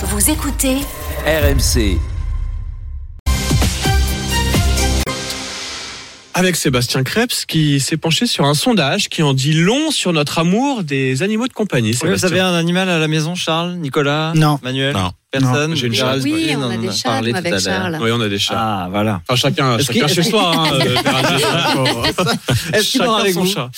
Vous 0.00 0.30
écoutez 0.30 0.76
RMC. 1.26 1.98
avec 6.34 6.54
Sébastien 6.54 7.02
Krebs 7.02 7.46
qui 7.48 7.80
s'est 7.80 7.96
penché 7.96 8.26
sur 8.26 8.44
un 8.44 8.54
sondage 8.54 9.08
qui 9.08 9.24
en 9.24 9.34
dit 9.34 9.54
long 9.54 9.90
sur 9.90 10.12
notre 10.12 10.38
amour 10.38 10.84
des 10.84 11.24
animaux 11.24 11.48
de 11.48 11.52
compagnie. 11.52 11.98
Oui, 12.00 12.10
vous 12.10 12.24
avez 12.24 12.38
un 12.38 12.54
animal 12.54 12.88
à 12.88 12.98
la 13.00 13.08
maison, 13.08 13.34
Charles, 13.34 13.74
Nicolas, 13.74 14.32
Non. 14.36 14.60
Manuel? 14.62 14.94
Non. 14.94 15.10
Personne. 15.30 15.76
J'ai 15.76 15.88
une 15.88 15.94
chatte. 15.94 16.20
Oui, 16.22 16.54
on 16.56 16.62
a 16.62 16.66
en 16.66 16.78
des 16.78 16.88
tout 16.88 16.94
avec 17.06 17.36
à 17.36 17.50
l'heure. 17.50 17.60
Charles. 17.60 17.98
Oui, 18.00 18.10
on 18.12 18.20
a 18.20 18.28
des 18.28 18.38
chats. 18.38 18.54
Ah, 18.56 18.88
voilà. 18.90 19.20
Enfin, 19.28 19.36
chacun, 19.36 19.78
chacun 19.78 20.08
chez 20.08 20.22
soi. 20.22 20.52
Hein, 20.56 20.70
euh. 21.76 22.72
Est-ce 22.72 22.92
qu'il 22.92 23.02
avec 23.02 23.34
son 23.34 23.42
vous 23.44 23.52
chat. 23.52 23.70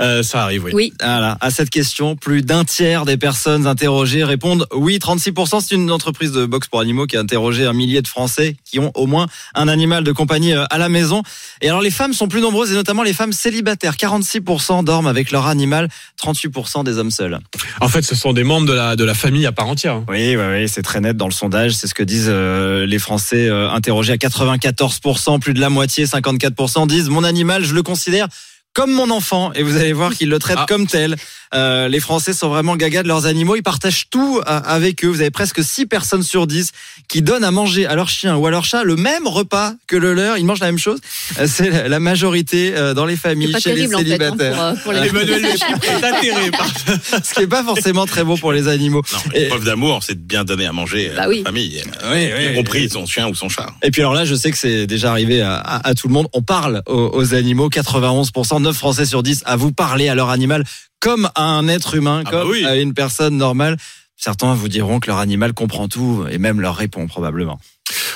Euh, 0.00 0.22
ça 0.22 0.44
arrive, 0.44 0.64
oui. 0.64 0.70
Oui. 0.72 0.92
Voilà. 1.00 1.36
À 1.40 1.50
cette 1.50 1.70
question, 1.70 2.14
plus 2.14 2.42
d'un 2.42 2.64
tiers 2.64 3.04
des 3.06 3.16
personnes 3.16 3.66
interrogées 3.66 4.22
répondent 4.22 4.66
oui. 4.72 4.98
36%, 4.98 5.60
c'est 5.66 5.74
une 5.74 5.90
entreprise 5.90 6.30
de 6.30 6.46
boxe 6.46 6.68
pour 6.68 6.80
animaux 6.80 7.06
qui 7.06 7.16
a 7.16 7.20
interrogé 7.20 7.66
un 7.66 7.72
millier 7.72 8.00
de 8.00 8.06
Français 8.08 8.56
qui 8.64 8.78
ont 8.78 8.92
au 8.94 9.06
moins 9.06 9.26
un 9.56 9.66
animal 9.66 10.04
de 10.04 10.12
compagnie 10.12 10.52
euh, 10.52 10.64
à 10.70 10.78
la 10.78 10.88
maison. 10.88 11.22
Et 11.60 11.68
alors, 11.68 11.82
les 11.82 11.90
femmes 11.90 12.12
sont 12.12 12.28
plus 12.28 12.40
nombreuses 12.40 12.70
et 12.70 12.74
notamment 12.76 13.02
les 13.02 13.14
femmes 13.14 13.32
célibataires. 13.32 13.96
46% 13.96 14.84
dorment 14.84 15.08
avec 15.08 15.32
leur 15.32 15.46
animal, 15.48 15.88
38% 16.22 16.84
des 16.84 16.98
hommes 16.98 17.10
seuls. 17.10 17.40
En 17.80 17.88
fait, 17.88 18.02
ce 18.02 18.14
sont 18.14 18.32
des 18.32 18.44
membres 18.44 18.68
de 18.68 18.72
la, 18.74 18.94
de 18.94 19.02
la 19.04 19.14
famille 19.14 19.44
à 19.46 19.52
part 19.52 19.66
entière. 19.66 19.94
hein. 19.94 20.04
Oui, 20.08 20.36
oui, 20.36 20.42
oui, 20.52 20.68
c'est 20.68 20.83
très 20.84 21.00
net 21.00 21.16
dans 21.16 21.26
le 21.26 21.32
sondage. 21.32 21.72
C'est 21.72 21.88
ce 21.88 21.94
que 21.94 22.04
disent 22.04 22.28
euh, 22.30 22.86
les 22.86 23.00
Français 23.00 23.48
euh, 23.48 23.68
interrogés 23.70 24.12
à 24.12 24.16
94%. 24.16 25.40
Plus 25.40 25.54
de 25.54 25.60
la 25.60 25.70
moitié, 25.70 26.04
54% 26.04 26.86
disent 26.86 27.08
mon 27.08 27.24
animal, 27.24 27.64
je 27.64 27.74
le 27.74 27.82
considère 27.82 28.28
comme 28.74 28.90
mon 28.92 29.10
enfant. 29.10 29.52
Et 29.54 29.62
vous 29.62 29.76
allez 29.76 29.92
voir 29.92 30.14
qu'ils 30.14 30.28
le 30.28 30.38
traitent 30.38 30.58
Ah. 30.60 30.66
comme 30.68 30.86
tel. 30.86 31.16
Euh, 31.54 31.86
les 31.86 32.00
Français 32.00 32.32
sont 32.32 32.48
vraiment 32.48 32.74
gagas 32.74 33.04
de 33.04 33.08
leurs 33.08 33.26
animaux. 33.26 33.54
Ils 33.54 33.62
partagent 33.62 34.06
tout 34.10 34.40
euh, 34.40 34.60
avec 34.64 35.04
eux. 35.04 35.08
Vous 35.08 35.20
avez 35.20 35.30
presque 35.30 35.62
6 35.62 35.86
personnes 35.86 36.24
sur 36.24 36.48
10 36.48 36.72
qui 37.06 37.22
donnent 37.22 37.44
à 37.44 37.52
manger 37.52 37.86
à 37.86 37.94
leur 37.94 38.08
chien 38.08 38.34
ou 38.36 38.44
à 38.46 38.50
leur 38.50 38.64
chat 38.64 38.82
le 38.82 38.96
même 38.96 39.28
repas 39.28 39.72
que 39.86 39.94
le 39.96 40.14
leur. 40.14 40.36
Ils 40.36 40.44
mangent 40.44 40.58
la 40.60 40.66
même 40.66 40.78
chose. 40.78 40.98
Euh, 41.38 41.46
C'est 41.48 41.88
la- 41.88 42.00
majorité 42.00 42.74
euh, 42.76 42.92
dans 42.92 43.06
les 43.06 43.16
familles, 43.16 43.52
pas 43.52 43.60
chez 43.60 43.72
terrible 43.74 43.94
les 43.94 43.94
en 43.94 43.98
fait 43.98 44.04
hein, 44.04 44.18
célibataires. 44.18 44.74
pour, 44.74 44.82
pour 44.82 44.92
les 44.92 45.08
Emmanuel 45.08 45.42
Le 45.42 45.48
Chypre 45.50 45.84
est 45.84 46.04
atterré 46.04 46.50
par 46.50 46.66
Ce 47.24 47.34
qui 47.34 47.40
est 47.42 47.46
pas 47.46 47.62
forcément 47.62 48.04
très 48.06 48.24
bon 48.24 48.36
pour 48.36 48.52
les 48.52 48.66
animaux. 48.66 49.02
Non, 49.12 49.46
preuve 49.48 49.64
d'amour, 49.64 50.00
c'est 50.02 50.14
de 50.16 50.26
bien 50.26 50.42
donner 50.44 50.66
à 50.66 50.72
manger 50.72 51.10
à 51.10 51.14
Bah 51.14 51.22
la 51.22 51.28
oui. 51.28 51.42
famille, 51.44 51.82
Oui, 52.12 52.28
y 52.52 52.54
compris 52.56 52.90
son 52.90 53.06
chien 53.06 53.28
ou 53.28 53.34
son 53.36 53.48
chat. 53.48 53.68
Et 53.82 53.90
puis 53.92 54.02
alors 54.02 54.12
là, 54.14 54.24
je 54.24 54.34
sais 54.34 54.50
que 54.50 54.58
c'est 54.58 54.86
déjà 54.88 55.10
arrivé 55.12 55.40
à, 55.40 55.54
à- 55.54 55.88
à 55.88 55.94
tout 55.94 56.08
le 56.08 56.12
monde. 56.14 56.26
On 56.32 56.42
parle 56.42 56.82
aux, 56.86 57.10
aux 57.14 57.34
animaux. 57.34 57.68
91%, 57.70 58.60
9 58.64 58.76
Français 58.76 59.06
sur 59.06 59.22
10 59.22 59.42
à 59.46 59.56
vous 59.56 59.70
parler 59.72 60.08
à 60.08 60.14
leur 60.14 60.30
animal 60.30 60.64
comme 61.00 61.30
à 61.34 61.44
un 61.44 61.68
être 61.68 61.94
humain, 61.94 62.22
Ah 62.26 62.30
bah 62.30 62.38
comme 62.40 62.50
oui. 62.50 62.64
à 62.64 62.76
une 62.76 62.94
personne 62.94 63.36
normale. 63.36 63.76
Certains 64.16 64.54
vous 64.54 64.68
diront 64.68 65.00
que 65.00 65.08
leur 65.08 65.18
animal 65.18 65.52
comprend 65.52 65.86
tout 65.88 66.24
et 66.30 66.38
même 66.38 66.60
leur 66.60 66.76
répond 66.76 67.06
probablement. 67.06 67.60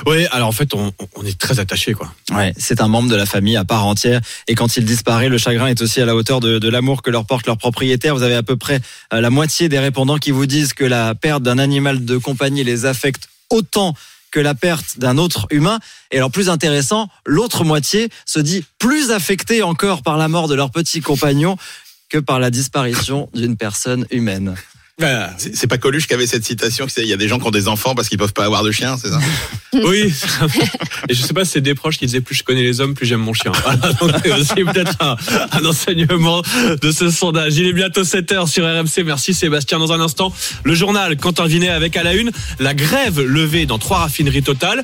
Oui, 0.07 0.27
alors 0.31 0.49
en 0.49 0.53
fait, 0.53 0.73
on, 0.73 0.93
on 1.17 1.25
est 1.27 1.37
très 1.39 1.61
attachés, 1.61 1.93
quoi. 1.93 2.11
Ouais, 2.31 2.55
c'est 2.57 2.81
un 2.81 2.89
membre 2.89 3.11
de 3.11 3.17
la 3.17 3.27
famille 3.27 3.57
à 3.57 3.65
part 3.65 3.85
entière. 3.85 4.21
Et 4.47 4.55
quand 4.55 4.77
il 4.79 4.85
disparaît, 4.87 5.29
le 5.29 5.37
chagrin 5.37 5.67
est 5.67 5.83
aussi 5.83 6.01
à 6.01 6.07
la 6.07 6.15
hauteur 6.17 6.41
de, 6.41 6.59
de 6.59 6.69
l'amour 6.71 7.03
que 7.03 7.11
leur 7.11 7.27
porte 7.27 7.47
leur 7.47 7.59
propriétaire. 7.59 8.15
Vous 8.15 8.23
avez 8.23 8.37
à 8.37 8.43
peu 8.43 8.57
près 8.57 8.81
euh, 9.13 9.21
la 9.21 9.29
moitié 9.29 9.69
des 9.69 9.79
répondants 9.79 10.17
qui 10.17 10.31
vous 10.31 10.47
disent 10.47 10.73
que 10.73 10.85
la 10.85 11.15
perte 11.15 11.43
d'un 11.43 11.59
animal 11.59 12.05
de 12.07 12.17
compagnie 12.17 12.65
les 12.65 12.87
affecte 12.87 13.29
autant 13.51 13.95
que 14.31 14.41
la 14.41 14.55
perte 14.55 14.99
d'un 14.99 15.19
autre 15.19 15.47
humain. 15.51 15.79
Et 16.11 16.19
alors 16.19 16.31
plus 16.31 16.49
intéressant, 16.49 17.09
l'autre 17.27 17.65
moitié 17.65 18.09
se 18.25 18.41
dit 18.41 18.65
plus 18.79 19.11
affectée 19.11 19.63
encore 19.63 20.03
par 20.03 20.17
la 20.17 20.29
mort 20.29 20.49
de 20.49 20.55
leur 20.55 20.71
petit 20.71 21.01
compagnon 21.01 21.57
que 22.09 22.19
par 22.19 22.41
la 22.41 22.51
disparition 22.51 23.29
d'une 23.35 23.57
personne 23.57 24.07
humaine. 24.11 24.55
Voilà. 24.99 25.33
C'est 25.39 25.69
pas 25.69 25.79
Coluche 25.79 26.09
qui 26.09 26.15
avait 26.15 26.27
cette 26.27 26.45
citation 26.45 26.87
qui 26.87 26.95
disait 26.95 27.07
il 27.07 27.11
y 27.11 27.13
a 27.13 27.17
des 27.17 27.29
gens 27.29 27.39
qui 27.39 27.47
ont 27.47 27.53
des 27.53 27.69
enfants 27.69 27.95
parce 27.95 28.09
qu'ils 28.09 28.19
peuvent 28.19 28.33
pas 28.33 28.45
avoir 28.45 28.65
de 28.65 28.73
chien, 28.73 28.97
c'est 28.97 29.11
ça? 29.11 29.21
Oui. 29.75 30.13
Et 31.09 31.15
je 31.15 31.23
sais 31.23 31.35
pas 31.35 31.45
c'est 31.45 31.61
des 31.61 31.75
proches 31.75 31.99
qui 31.99 32.07
disaient 32.07 32.23
plus 32.23 32.35
je 32.35 32.43
connais 32.43 32.63
les 32.63 32.81
hommes, 32.81 32.95
plus 32.95 33.07
j'aime 33.07 33.21
mon 33.21 33.35
chien. 33.35 33.53
Voilà, 33.63 33.93
donc 33.93 34.13
c'est 34.25 34.33
aussi 34.33 34.55
peut-être 34.73 34.97
un, 35.01 35.17
un 35.53 35.65
enseignement 35.65 36.43
de 36.81 36.91
ce 36.91 37.11
sondage. 37.11 37.57
Il 37.59 37.67
est 37.67 37.73
bientôt 37.75 38.03
7 38.03 38.33
heures 38.33 38.49
sur 38.49 38.65
RMC. 38.65 39.05
Merci 39.05 39.35
Sébastien. 39.35 39.79
Dans 39.79 39.93
un 39.93 40.01
instant, 40.01 40.33
le 40.65 40.75
journal 40.75 41.17
Quentin 41.17 41.47
Vinet 41.47 41.69
avec 41.69 41.97
à 41.97 42.03
la 42.03 42.15
une 42.15 42.33
la 42.59 42.75
grève 42.75 43.21
levée 43.21 43.67
dans 43.67 43.79
trois 43.79 43.99
raffineries 43.99 44.43
totales. 44.43 44.83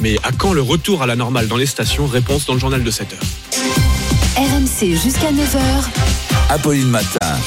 Mais 0.00 0.16
à 0.24 0.32
quand 0.32 0.54
le 0.54 0.62
retour 0.62 1.02
à 1.02 1.06
la 1.06 1.14
normale 1.14 1.46
dans 1.46 1.58
les 1.58 1.66
stations? 1.66 2.06
Réponse 2.06 2.46
dans 2.46 2.54
le 2.54 2.60
journal 2.60 2.82
de 2.82 2.90
7 2.90 3.12
heures. 3.12 3.20
RMC 4.36 4.96
jusqu'à 4.96 5.30
9h. 5.30 5.60
Apolline 6.48 6.88
Matin. 6.88 7.38